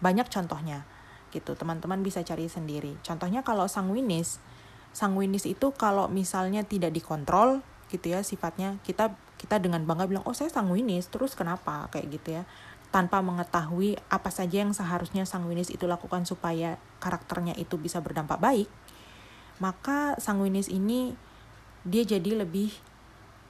Banyak 0.01 0.27
contohnya 0.33 0.83
gitu 1.29 1.53
teman-teman 1.53 2.01
bisa 2.01 2.25
cari 2.25 2.49
sendiri. 2.49 2.97
Contohnya 3.05 3.45
kalau 3.45 3.69
sanguinis 3.69 4.41
sanguinis 4.95 5.43
itu 5.43 5.75
kalau 5.75 6.07
misalnya 6.07 6.63
tidak 6.63 6.95
dikontrol 6.95 7.59
gitu 7.91 8.15
ya 8.15 8.23
sifatnya 8.23 8.79
kita 8.87 9.11
kita 9.35 9.59
dengan 9.59 9.83
bangga 9.83 10.07
bilang 10.07 10.23
oh 10.23 10.31
saya 10.31 10.47
sanguinis 10.47 11.11
terus 11.11 11.35
kenapa? 11.35 11.91
Kayak 11.91 12.07
gitu 12.17 12.27
ya 12.41 12.43
tanpa 12.95 13.19
mengetahui 13.19 13.99
apa 14.07 14.31
saja 14.31 14.63
yang 14.63 14.71
seharusnya 14.71 15.27
sanguinis 15.27 15.67
itu 15.67 15.83
lakukan 15.83 16.23
supaya 16.23 16.79
karakternya 17.03 17.51
itu 17.59 17.75
bisa 17.75 17.99
berdampak 17.99 18.39
baik, 18.39 18.71
maka 19.59 20.15
sanguinis 20.15 20.71
ini 20.71 21.11
dia 21.83 22.07
jadi 22.07 22.47
lebih 22.47 22.71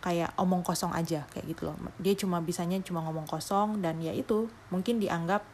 kayak 0.02 0.34
omong 0.42 0.66
kosong 0.66 0.90
aja 0.98 1.30
kayak 1.30 1.46
gitu 1.46 1.70
loh. 1.70 1.78
Dia 2.02 2.18
cuma 2.18 2.42
bisanya 2.42 2.82
cuma 2.82 3.06
ngomong 3.06 3.30
kosong 3.30 3.86
dan 3.86 4.02
ya 4.02 4.18
itu 4.18 4.50
mungkin 4.74 4.98
dianggap 4.98 5.46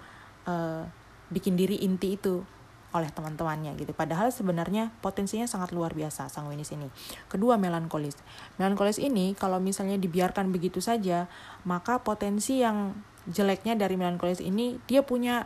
uh, 0.47 0.87
bikin 1.27 1.59
diri 1.59 1.83
inti 1.83 2.15
itu 2.15 2.47
oleh 2.95 3.11
teman-temannya 3.11 3.75
gitu. 3.75 3.91
Padahal 3.91 4.31
sebenarnya 4.31 4.91
potensinya 5.03 5.47
sangat 5.47 5.75
luar 5.75 5.91
biasa 5.91 6.31
sanguinis 6.31 6.71
ini. 6.75 6.87
Kedua 7.27 7.59
melankolis. 7.59 8.15
Melankolis 8.55 8.99
ini 8.99 9.35
kalau 9.35 9.59
misalnya 9.59 9.99
dibiarkan 9.99 10.51
begitu 10.51 10.79
saja, 10.79 11.27
maka 11.67 12.03
potensi 12.03 12.63
yang 12.63 12.95
jeleknya 13.29 13.77
dari 13.77 13.93
melankolis 13.99 14.41
ini 14.41 14.81
dia 14.89 15.05
punya 15.05 15.45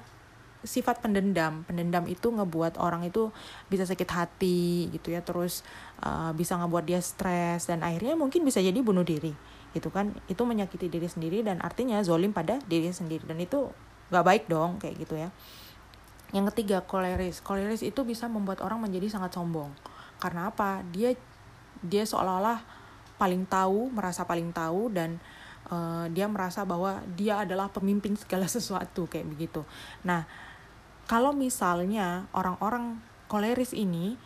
sifat 0.65 0.99
pendendam. 0.99 1.63
Pendendam 1.63 2.09
itu 2.09 2.27
ngebuat 2.33 2.81
orang 2.81 3.05
itu 3.05 3.29
bisa 3.69 3.85
sakit 3.85 4.09
hati 4.09 4.89
gitu 4.91 5.13
ya, 5.13 5.21
terus 5.21 5.61
uh, 6.01 6.33
bisa 6.33 6.57
ngebuat 6.57 6.83
dia 6.83 6.99
stres 6.99 7.69
dan 7.69 7.85
akhirnya 7.85 8.17
mungkin 8.17 8.43
bisa 8.43 8.59
jadi 8.59 8.75
bunuh 8.81 9.05
diri 9.05 9.31
gitu 9.77 9.93
kan. 9.93 10.11
Itu 10.25 10.43
menyakiti 10.43 10.89
diri 10.89 11.05
sendiri 11.05 11.45
dan 11.45 11.61
artinya 11.61 12.01
zolim 12.01 12.33
pada 12.33 12.59
diri 12.65 12.89
sendiri 12.91 13.23
dan 13.23 13.37
itu 13.39 13.69
nggak 14.09 14.25
baik 14.25 14.43
dong 14.49 14.81
kayak 14.81 14.95
gitu 15.05 15.15
ya. 15.15 15.29
Yang 16.33 16.51
ketiga, 16.51 16.83
koleris. 16.83 17.39
Koleris 17.39 17.85
itu 17.85 18.01
bisa 18.03 18.25
membuat 18.27 18.59
orang 18.59 18.81
menjadi 18.81 19.07
sangat 19.07 19.37
sombong. 19.37 19.71
Karena 20.17 20.49
apa? 20.49 20.81
Dia 20.89 21.13
dia 21.85 22.03
seolah-olah 22.03 22.65
paling 23.15 23.47
tahu, 23.47 23.93
merasa 23.93 24.27
paling 24.27 24.51
tahu 24.51 24.91
dan 24.91 25.21
dia 26.13 26.29
merasa 26.29 26.61
bahwa 26.61 27.01
dia 27.17 27.41
adalah 27.41 27.69
pemimpin 27.73 28.13
segala 28.13 28.45
sesuatu 28.55 29.09
kayak 29.09 29.25
begitu. 29.25 29.65
Nah, 30.05 30.29
kalau 31.05 31.33
misalnya 31.33 32.29
orang-orang 32.33 33.01
koleris 33.29 33.73
ini 33.73 34.17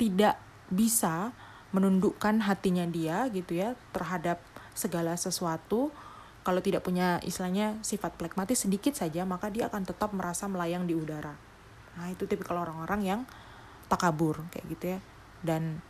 tidak 0.00 0.40
bisa 0.72 1.32
menundukkan 1.70 2.42
hatinya 2.42 2.82
dia 2.88 3.28
gitu 3.30 3.58
ya 3.58 3.78
terhadap 3.94 4.42
segala 4.74 5.14
sesuatu 5.14 5.92
kalau 6.40 6.64
tidak 6.64 6.82
punya 6.82 7.20
istilahnya 7.22 7.78
sifat 7.84 8.16
plekmatis 8.16 8.64
sedikit 8.64 8.96
saja 8.96 9.22
maka 9.28 9.52
dia 9.52 9.68
akan 9.68 9.86
tetap 9.86 10.10
merasa 10.16 10.48
melayang 10.50 10.88
di 10.88 10.96
udara 10.96 11.36
nah 11.94 12.06
itu 12.08 12.26
tipikal 12.26 12.58
orang-orang 12.64 13.00
yang 13.04 13.20
takabur 13.86 14.40
kayak 14.50 14.66
gitu 14.72 14.84
ya 14.96 14.98
dan 15.46 15.84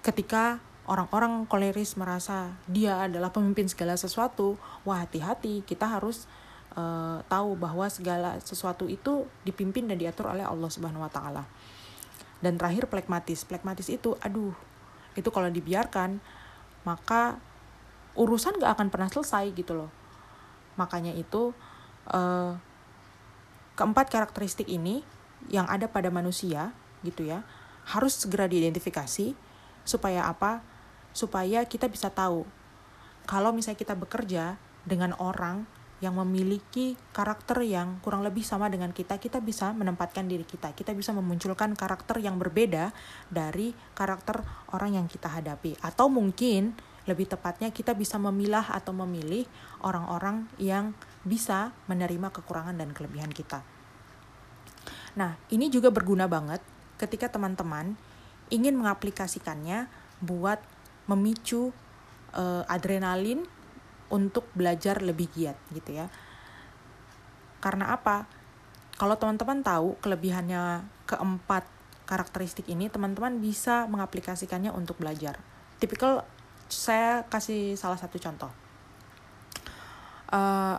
ketika 0.00 0.62
orang-orang 0.90 1.46
koleris 1.46 1.94
merasa 1.94 2.58
dia 2.66 3.06
adalah 3.06 3.30
pemimpin 3.30 3.70
segala 3.70 3.94
sesuatu 3.94 4.58
wah 4.82 5.06
hati-hati 5.06 5.62
kita 5.62 5.86
harus 5.86 6.26
uh, 6.74 7.22
tahu 7.30 7.54
bahwa 7.54 7.86
segala 7.86 8.42
sesuatu 8.42 8.90
itu 8.90 9.30
dipimpin 9.46 9.86
dan 9.86 10.02
diatur 10.02 10.34
oleh 10.34 10.42
Allah 10.42 10.66
Subhanahu 10.66 11.06
wa 11.06 11.12
taala. 11.12 11.46
Dan 12.42 12.56
terakhir 12.56 12.88
plekmatis. 12.88 13.44
Plekmatis 13.46 13.86
itu 13.92 14.18
aduh, 14.18 14.56
itu 15.14 15.28
kalau 15.30 15.46
dibiarkan 15.46 16.18
maka 16.82 17.38
urusan 18.16 18.58
gak 18.58 18.74
akan 18.78 18.88
pernah 18.90 19.08
selesai 19.12 19.52
gitu 19.54 19.76
loh 19.76 19.90
makanya 20.78 21.12
itu 21.12 21.52
uh, 22.08 22.56
keempat 23.76 24.08
karakteristik 24.08 24.66
ini 24.70 25.04
yang 25.52 25.68
ada 25.68 25.88
pada 25.90 26.08
manusia 26.08 26.72
gitu 27.04 27.28
ya 27.28 27.44
harus 27.84 28.16
segera 28.16 28.48
diidentifikasi 28.48 29.36
supaya 29.84 30.28
apa 30.28 30.64
supaya 31.12 31.66
kita 31.66 31.90
bisa 31.90 32.08
tahu 32.10 32.46
kalau 33.30 33.54
misalnya 33.54 33.78
kita 33.78 33.94
bekerja 33.94 34.58
dengan 34.82 35.14
orang 35.22 35.62
yang 36.00 36.16
memiliki 36.16 36.96
karakter 37.12 37.60
yang 37.60 38.00
kurang 38.00 38.24
lebih 38.24 38.40
sama 38.40 38.72
dengan 38.72 38.90
kita, 38.90 39.20
kita 39.20 39.38
bisa 39.44 39.76
menempatkan 39.76 40.24
diri 40.24 40.48
kita. 40.48 40.72
Kita 40.72 40.96
bisa 40.96 41.12
memunculkan 41.12 41.76
karakter 41.76 42.24
yang 42.24 42.40
berbeda 42.40 42.90
dari 43.28 43.76
karakter 43.92 44.40
orang 44.72 44.96
yang 44.96 45.06
kita 45.06 45.28
hadapi. 45.28 45.76
Atau 45.84 46.08
mungkin 46.08 46.72
lebih 47.04 47.28
tepatnya 47.28 47.68
kita 47.68 47.92
bisa 47.92 48.16
memilah 48.16 48.72
atau 48.72 48.96
memilih 48.96 49.44
orang-orang 49.84 50.48
yang 50.56 50.96
bisa 51.20 51.76
menerima 51.84 52.32
kekurangan 52.32 52.80
dan 52.80 52.96
kelebihan 52.96 53.28
kita. 53.28 53.60
Nah, 55.20 55.36
ini 55.52 55.68
juga 55.68 55.92
berguna 55.92 56.24
banget 56.24 56.64
ketika 56.96 57.28
teman-teman 57.28 57.92
ingin 58.48 58.72
mengaplikasikannya 58.74 59.86
buat 60.24 60.60
memicu 61.06 61.72
uh, 62.34 62.64
adrenalin 62.66 63.46
untuk 64.10 64.50
belajar 64.52 65.00
lebih 65.00 65.30
giat 65.32 65.56
gitu 65.70 65.94
ya. 65.94 66.10
Karena 67.62 67.94
apa? 67.94 68.26
Kalau 68.98 69.16
teman-teman 69.16 69.64
tahu 69.64 69.96
kelebihannya 70.04 70.84
keempat 71.08 71.64
karakteristik 72.04 72.66
ini, 72.68 72.90
teman-teman 72.90 73.38
bisa 73.38 73.86
mengaplikasikannya 73.86 74.74
untuk 74.74 74.98
belajar. 74.98 75.38
Tipikal 75.78 76.26
saya 76.68 77.24
kasih 77.30 77.78
salah 77.78 77.96
satu 77.96 78.18
contoh. 78.18 78.50
Uh, 80.30 80.76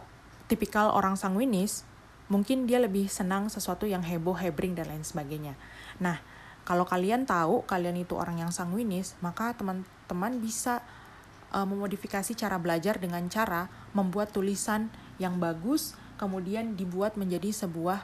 tipikal 0.52 0.92
orang 0.92 1.16
sanguinis, 1.16 1.88
mungkin 2.28 2.68
dia 2.68 2.80
lebih 2.80 3.08
senang 3.08 3.48
sesuatu 3.48 3.88
yang 3.88 4.04
heboh, 4.04 4.36
hebring, 4.36 4.76
dan 4.76 4.92
lain 4.92 5.04
sebagainya. 5.04 5.56
Nah, 6.04 6.20
kalau 6.68 6.86
kalian 6.86 7.26
tahu 7.26 7.66
kalian 7.66 8.00
itu 8.00 8.16
orang 8.16 8.44
yang 8.44 8.52
sanguinis, 8.52 9.16
maka 9.24 9.56
teman-teman 10.12 10.44
bisa 10.44 10.84
uh, 11.56 11.64
memodifikasi 11.64 12.36
cara 12.36 12.60
belajar 12.60 13.00
dengan 13.00 13.24
cara 13.32 13.72
membuat 13.96 14.36
tulisan 14.36 14.92
yang 15.24 15.40
bagus, 15.40 15.96
kemudian 16.20 16.76
dibuat 16.76 17.16
menjadi 17.16 17.48
sebuah 17.48 18.04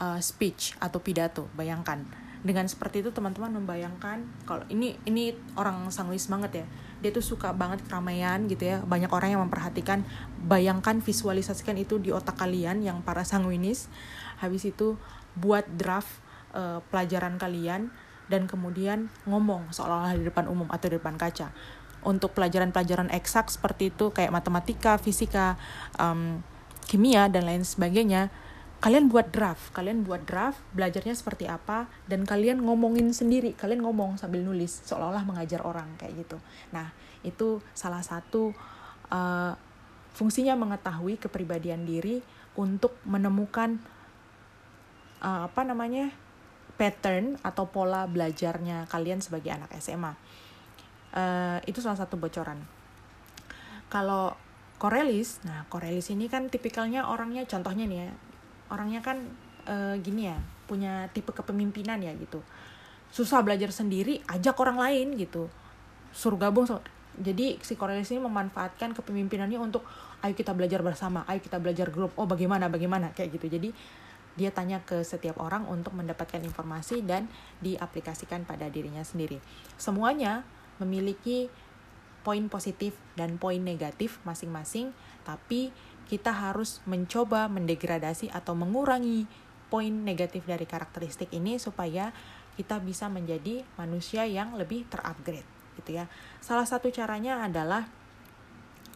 uh, 0.00 0.16
speech 0.24 0.80
atau 0.80 0.96
pidato. 1.04 1.52
Bayangkan 1.52 2.08
dengan 2.40 2.64
seperti 2.70 3.04
itu 3.04 3.12
teman-teman 3.12 3.60
membayangkan 3.60 4.22
kalau 4.48 4.64
ini 4.72 4.96
ini 5.04 5.34
orang 5.58 5.90
sanguis 5.92 6.30
banget 6.30 6.62
ya 6.62 6.66
dia 7.02 7.10
tuh 7.10 7.22
suka 7.22 7.50
banget 7.50 7.82
keramaian 7.82 8.46
gitu 8.46 8.62
ya 8.62 8.78
banyak 8.86 9.10
orang 9.10 9.34
yang 9.34 9.42
memperhatikan 9.42 10.06
bayangkan 10.46 11.02
visualisasikan 11.02 11.74
itu 11.74 11.98
di 11.98 12.14
otak 12.14 12.38
kalian 12.38 12.86
yang 12.86 13.02
para 13.02 13.26
sanguinis 13.26 13.90
habis 14.38 14.70
itu 14.70 14.94
buat 15.34 15.66
draft 15.66 16.22
uh, 16.54 16.78
pelajaran 16.94 17.42
kalian 17.42 17.90
dan 18.28 18.44
kemudian 18.44 19.08
ngomong 19.24 19.72
seolah-olah 19.72 20.16
di 20.16 20.24
depan 20.28 20.46
umum 20.46 20.68
atau 20.68 20.88
di 20.92 20.96
depan 21.00 21.16
kaca. 21.16 21.52
Untuk 22.06 22.32
pelajaran-pelajaran 22.32 23.10
eksak 23.10 23.50
seperti 23.50 23.90
itu 23.90 24.14
kayak 24.14 24.30
matematika 24.30 24.96
fisika 25.00 25.58
um, 25.98 26.44
kimia 26.86 27.26
dan 27.26 27.44
lain 27.44 27.66
sebagainya 27.66 28.30
kalian 28.78 29.10
buat 29.10 29.34
draft, 29.34 29.74
kalian 29.74 30.06
buat 30.06 30.22
draft, 30.22 30.62
belajarnya 30.70 31.10
seperti 31.10 31.50
apa, 31.50 31.90
dan 32.06 32.22
kalian 32.22 32.62
ngomongin 32.62 33.10
sendiri, 33.10 33.58
kalian 33.58 33.82
ngomong 33.82 34.14
sambil 34.22 34.38
nulis, 34.38 34.86
seolah-olah 34.86 35.26
mengajar 35.26 35.66
orang 35.66 35.98
kayak 35.98 36.22
gitu. 36.22 36.38
Nah, 36.70 36.94
itu 37.26 37.58
salah 37.74 38.06
satu 38.06 38.54
uh, 39.10 39.52
fungsinya 40.14 40.54
mengetahui 40.54 41.18
kepribadian 41.18 41.82
diri 41.82 42.22
untuk 42.54 42.94
menemukan 43.02 43.82
uh, 45.26 45.50
apa 45.50 45.62
namanya 45.66 46.14
pattern 46.78 47.36
atau 47.42 47.66
pola 47.68 48.06
belajarnya 48.06 48.86
kalian 48.86 49.18
sebagai 49.18 49.50
anak 49.50 49.74
SMA. 49.82 50.14
Uh, 51.12 51.58
itu 51.66 51.82
salah 51.82 51.98
satu 51.98 52.14
bocoran. 52.14 52.62
Kalau 53.90 54.38
Korelis, 54.78 55.42
nah 55.42 55.66
Korelis 55.66 56.14
ini 56.14 56.30
kan 56.30 56.46
tipikalnya 56.46 57.10
orangnya, 57.10 57.42
contohnya 57.50 57.84
nih 57.90 57.98
ya, 58.06 58.08
orangnya 58.70 59.00
kan 59.02 59.26
uh, 59.68 59.98
gini 59.98 60.30
ya 60.30 60.38
punya 60.68 61.08
tipe 61.16 61.32
kepemimpinan 61.32 62.00
ya 62.04 62.12
gitu 62.16 62.44
susah 63.08 63.40
belajar 63.40 63.72
sendiri 63.72 64.20
ajak 64.28 64.56
orang 64.60 64.76
lain 64.76 65.16
gitu 65.16 65.48
suruh 66.12 66.36
gabung 66.36 66.68
so 66.68 66.80
jadi 67.18 67.58
si 67.64 67.74
Cornelis 67.74 68.12
ini 68.14 68.22
memanfaatkan 68.22 68.94
kepemimpinannya 68.94 69.58
untuk 69.58 69.82
ayo 70.22 70.36
kita 70.36 70.54
belajar 70.54 70.84
bersama 70.84 71.24
ayo 71.26 71.40
kita 71.40 71.58
belajar 71.58 71.88
grup 71.88 72.12
oh 72.14 72.28
bagaimana 72.28 72.68
bagaimana 72.68 73.10
kayak 73.16 73.40
gitu 73.40 73.48
jadi 73.48 73.72
dia 74.38 74.54
tanya 74.54 74.78
ke 74.86 75.02
setiap 75.02 75.42
orang 75.42 75.66
untuk 75.66 75.98
mendapatkan 75.98 76.38
informasi 76.46 77.02
dan 77.02 77.26
diaplikasikan 77.58 78.46
pada 78.46 78.70
dirinya 78.70 79.02
sendiri 79.02 79.42
semuanya 79.74 80.46
memiliki 80.78 81.50
poin 82.22 82.46
positif 82.46 82.94
dan 83.18 83.34
poin 83.42 83.58
negatif 83.58 84.22
masing-masing 84.22 84.94
tapi 85.26 85.74
kita 86.08 86.32
harus 86.32 86.80
mencoba 86.88 87.50
mendegradasi 87.50 88.32
atau 88.32 88.56
mengurangi 88.56 89.28
poin 89.68 89.92
negatif 89.92 90.48
dari 90.48 90.64
karakteristik 90.64 91.28
ini 91.36 91.60
supaya 91.60 92.10
kita 92.56 92.80
bisa 92.82 93.06
menjadi 93.12 93.62
manusia 93.76 94.24
yang 94.24 94.56
lebih 94.56 94.88
terupgrade 94.88 95.46
gitu 95.78 95.94
ya. 96.02 96.10
Salah 96.42 96.66
satu 96.66 96.90
caranya 96.90 97.44
adalah 97.44 97.86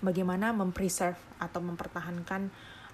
bagaimana 0.03 0.51
mempreserve 0.51 1.21
atau 1.39 1.63
mempertahankan 1.63 2.51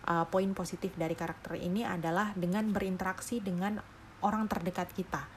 uh, 0.09 0.25
poin 0.33 0.49
positif 0.57 0.97
dari 0.97 1.13
karakter 1.13 1.61
ini 1.61 1.85
adalah 1.85 2.33
dengan 2.33 2.73
berinteraksi 2.73 3.45
dengan 3.45 3.79
orang 4.25 4.49
terdekat 4.49 4.91
kita. 4.97 5.29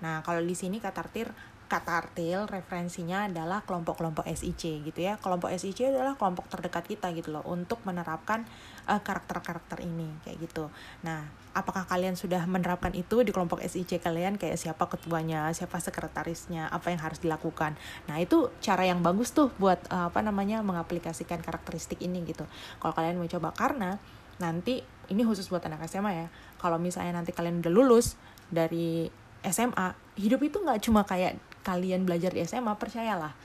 Nah, 0.00 0.24
kalau 0.24 0.40
di 0.40 0.56
sini 0.56 0.80
Katartir 0.80 1.28
kata 1.70 2.02
artil 2.02 2.50
referensinya 2.50 3.30
adalah 3.30 3.62
kelompok-kelompok 3.62 4.26
SIC 4.26 4.90
gitu 4.90 5.00
ya. 5.06 5.22
Kelompok 5.22 5.54
SIC 5.54 5.94
adalah 5.94 6.18
kelompok 6.18 6.50
terdekat 6.50 6.82
kita 6.82 7.14
gitu 7.14 7.30
loh 7.30 7.46
untuk 7.46 7.78
menerapkan 7.86 8.42
eh, 8.90 8.98
karakter-karakter 8.98 9.78
ini 9.86 10.10
kayak 10.26 10.50
gitu. 10.50 10.66
Nah, 11.06 11.30
apakah 11.54 11.86
kalian 11.86 12.18
sudah 12.18 12.42
menerapkan 12.50 12.90
itu 12.98 13.22
di 13.22 13.30
kelompok 13.30 13.62
SIC 13.62 14.02
kalian 14.02 14.34
kayak 14.34 14.58
siapa 14.58 14.90
ketuanya, 14.90 15.46
siapa 15.54 15.78
sekretarisnya, 15.78 16.66
apa 16.74 16.90
yang 16.90 16.98
harus 17.06 17.22
dilakukan. 17.22 17.78
Nah, 18.10 18.18
itu 18.18 18.50
cara 18.58 18.82
yang 18.82 18.98
bagus 19.06 19.30
tuh 19.30 19.54
buat 19.62 19.78
uh, 19.94 20.10
apa 20.10 20.26
namanya 20.26 20.66
mengaplikasikan 20.66 21.38
karakteristik 21.38 22.02
ini 22.02 22.26
gitu. 22.26 22.50
Kalau 22.82 22.98
kalian 22.98 23.14
mau 23.14 23.30
coba 23.30 23.54
karena 23.54 24.02
nanti 24.40 24.82
ini 25.12 25.22
khusus 25.22 25.46
buat 25.52 25.62
anak 25.62 25.84
SMA 25.86 26.12
ya 26.24 26.26
kalau 26.56 26.80
misalnya 26.80 27.20
nanti 27.20 27.30
kalian 27.30 27.60
udah 27.60 27.72
lulus 27.72 28.16
dari 28.48 29.06
SMA 29.44 30.16
hidup 30.16 30.40
itu 30.42 30.58
nggak 30.60 30.80
cuma 30.82 31.04
kayak 31.04 31.36
kalian 31.60 32.08
belajar 32.08 32.32
di 32.32 32.40
SMA 32.42 32.72
percayalah 32.80 33.36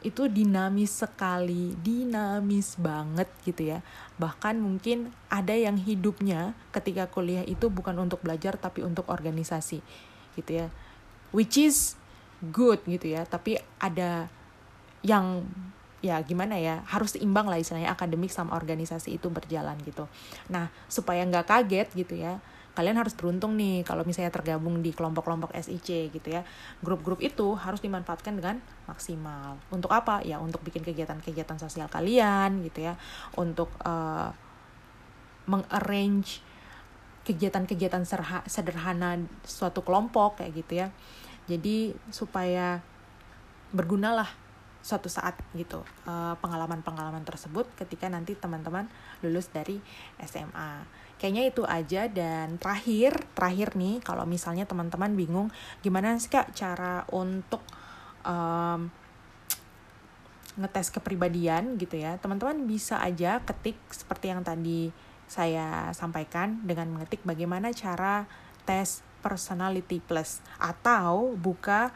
itu 0.00 0.32
dinamis 0.32 1.04
sekali, 1.04 1.76
dinamis 1.76 2.80
banget 2.80 3.28
gitu 3.44 3.76
ya. 3.76 3.84
Bahkan 4.16 4.56
mungkin 4.56 5.12
ada 5.28 5.52
yang 5.52 5.76
hidupnya 5.76 6.56
ketika 6.72 7.04
kuliah 7.12 7.44
itu 7.44 7.68
bukan 7.68 8.00
untuk 8.00 8.24
belajar 8.24 8.56
tapi 8.56 8.80
untuk 8.80 9.12
organisasi 9.12 9.84
gitu 10.40 10.50
ya. 10.50 10.66
Which 11.36 11.60
is 11.60 12.00
good 12.40 12.80
gitu 12.88 13.12
ya, 13.12 13.28
tapi 13.28 13.60
ada 13.76 14.32
yang 15.04 15.44
ya 16.00 16.16
gimana 16.24 16.56
ya 16.56 16.80
harus 16.88 17.12
seimbang 17.12 17.44
lah 17.44 17.60
istilahnya 17.60 17.92
akademik 17.92 18.32
sama 18.32 18.56
organisasi 18.56 19.20
itu 19.20 19.28
berjalan 19.28 19.76
gitu. 19.84 20.08
Nah 20.48 20.72
supaya 20.88 21.24
nggak 21.28 21.46
kaget 21.46 21.88
gitu 21.92 22.16
ya, 22.16 22.40
kalian 22.72 22.96
harus 22.96 23.12
beruntung 23.12 23.58
nih 23.60 23.84
kalau 23.84 24.06
misalnya 24.08 24.32
tergabung 24.32 24.80
di 24.80 24.96
kelompok-kelompok 24.96 25.52
SIC 25.52 26.14
gitu 26.14 26.28
ya. 26.30 26.46
Grup-grup 26.80 27.20
itu 27.20 27.52
harus 27.58 27.84
dimanfaatkan 27.84 28.32
dengan 28.38 28.62
maksimal. 28.88 29.60
Untuk 29.68 29.92
apa? 29.92 30.24
Ya 30.24 30.40
untuk 30.40 30.64
bikin 30.64 30.80
kegiatan-kegiatan 30.86 31.60
sosial 31.60 31.92
kalian 31.92 32.64
gitu 32.64 32.88
ya. 32.88 32.94
Untuk 33.36 33.68
uh, 33.84 34.32
mengarrange 35.50 36.40
kegiatan-kegiatan 37.26 38.06
sederhana 38.48 39.20
suatu 39.44 39.84
kelompok 39.84 40.40
kayak 40.40 40.52
gitu 40.64 40.72
ya. 40.80 40.88
Jadi 41.50 41.92
supaya 42.14 42.80
bergunalah 43.74 44.30
suatu 44.80 45.12
saat 45.12 45.36
gitu 45.52 45.84
eh, 46.08 46.34
pengalaman-pengalaman 46.40 47.24
tersebut 47.24 47.68
ketika 47.76 48.08
nanti 48.08 48.32
teman-teman 48.36 48.88
lulus 49.20 49.52
dari 49.52 49.76
SMA 50.24 50.84
kayaknya 51.20 51.52
itu 51.52 51.62
aja 51.68 52.08
dan 52.08 52.56
terakhir 52.56 53.12
terakhir 53.36 53.76
nih 53.76 54.00
kalau 54.00 54.24
misalnya 54.24 54.64
teman-teman 54.64 55.12
bingung 55.12 55.52
gimana 55.84 56.16
sih 56.16 56.32
kak 56.32 56.56
cara 56.56 57.04
untuk 57.12 57.60
um, 58.24 58.88
ngetes 60.60 60.92
kepribadian 60.92 61.80
gitu 61.80 61.96
ya. 62.00 62.20
Teman-teman 62.20 62.68
bisa 62.68 63.00
aja 63.00 63.40
ketik 63.44 63.76
seperti 63.88 64.32
yang 64.32 64.44
tadi 64.44 64.92
saya 65.30 65.94
sampaikan 65.94 66.60
dengan 66.66 66.90
mengetik 66.90 67.22
bagaimana 67.22 67.70
cara 67.70 68.26
tes 68.66 69.00
personality 69.22 70.02
plus 70.02 70.42
atau 70.58 71.32
buka 71.38 71.94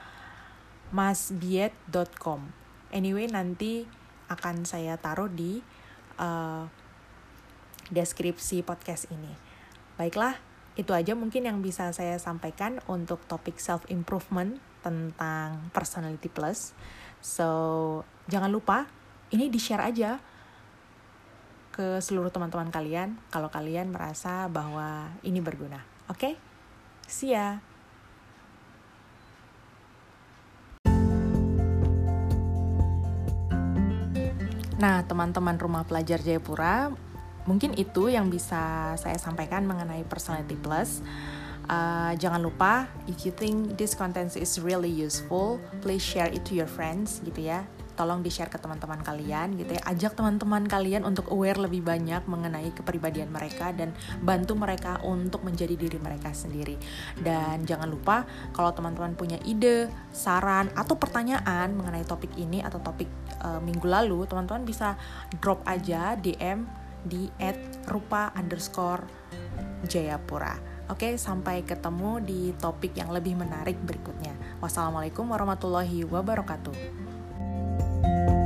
masbiet.com 0.95 2.64
anyway 2.95 3.27
nanti 3.27 3.85
akan 4.31 4.65
saya 4.65 4.97
taruh 4.97 5.29
di 5.29 5.61
uh, 6.17 6.65
deskripsi 7.91 8.65
podcast 8.65 9.11
ini. 9.13 9.35
Baiklah, 10.01 10.39
itu 10.79 10.91
aja 10.95 11.13
mungkin 11.13 11.45
yang 11.45 11.59
bisa 11.61 11.91
saya 11.93 12.17
sampaikan 12.17 12.81
untuk 12.89 13.21
topik 13.29 13.59
self 13.61 13.85
improvement 13.93 14.59
tentang 14.81 15.69
personality 15.75 16.31
plus. 16.31 16.73
So, 17.25 17.49
jangan 18.31 18.53
lupa 18.53 18.87
ini 19.33 19.49
di-share 19.49 19.83
aja 19.83 20.21
ke 21.75 21.99
seluruh 21.99 22.31
teman-teman 22.31 22.71
kalian 22.71 23.19
kalau 23.35 23.51
kalian 23.51 23.91
merasa 23.91 24.47
bahwa 24.47 25.11
ini 25.27 25.43
berguna. 25.43 25.83
Oke? 26.07 26.19
Okay? 26.19 26.35
See 27.11 27.35
ya. 27.35 27.74
Nah, 34.85 35.01
teman-teman 35.01 35.57
rumah 35.57 35.81
pelajar 35.89 36.21
Jayapura, 36.21 36.93
mungkin 37.49 37.73
itu 37.73 38.13
yang 38.13 38.29
bisa 38.29 38.93
saya 39.01 39.17
sampaikan 39.17 39.65
mengenai 39.65 40.05
personality 40.05 40.61
plus. 40.61 41.01
Uh, 41.65 42.13
jangan 42.21 42.45
lupa, 42.45 42.85
if 43.09 43.25
you 43.25 43.33
think 43.33 43.81
this 43.81 43.97
content 43.97 44.37
is 44.37 44.61
really 44.61 44.93
useful, 44.93 45.57
please 45.81 46.05
share 46.05 46.29
it 46.29 46.45
to 46.45 46.53
your 46.53 46.69
friends 46.69 47.25
gitu 47.25 47.49
ya. 47.49 47.65
Tolong 47.95 48.21
di-share 48.21 48.51
ke 48.51 48.59
teman-teman 48.59 49.01
kalian 49.01 49.55
gitu 49.59 49.79
ya. 49.79 49.83
Ajak 49.87 50.19
teman-teman 50.19 50.67
kalian 50.67 51.07
untuk 51.07 51.31
aware 51.31 51.59
lebih 51.59 51.81
banyak 51.83 52.27
mengenai 52.27 52.75
kepribadian 52.75 53.31
mereka 53.31 53.71
dan 53.71 53.95
bantu 54.23 54.59
mereka 54.59 54.99
untuk 55.07 55.47
menjadi 55.47 55.79
diri 55.79 55.99
mereka 56.03 56.35
sendiri. 56.35 56.75
Dan 57.15 57.63
jangan 57.63 57.87
lupa 57.89 58.27
kalau 58.51 58.75
teman-teman 58.75 59.15
punya 59.15 59.39
ide, 59.47 59.89
saran 60.11 60.71
atau 60.75 60.99
pertanyaan 60.99 61.73
mengenai 61.75 62.03
topik 62.03 62.35
ini 62.35 62.61
atau 62.61 62.83
topik 62.83 63.09
uh, 63.43 63.63
minggu 63.63 63.87
lalu, 63.87 64.27
teman-teman 64.27 64.67
bisa 64.67 64.99
drop 65.39 65.63
aja 65.65 66.19
DM 66.19 66.67
di 67.05 67.29
@rupa 67.87 68.33
underscore 68.35 69.05
Jayapura. 69.85 70.75
Oke, 70.93 71.17
sampai 71.17 71.65
ketemu 71.65 72.21
di 72.21 72.53
topik 72.61 72.93
yang 72.93 73.09
lebih 73.09 73.37
menarik 73.41 73.81
berikutnya. 73.81 74.37
Wassalamualaikum 74.61 75.25
warahmatullahi 75.25 76.05
wabarakatuh. 76.05 77.04
thank 78.05 78.29
you 78.29 78.44